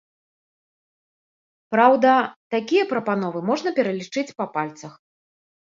[1.75, 2.11] Праўда,
[2.57, 4.93] такія прапановы можна пералічыць па пальцах.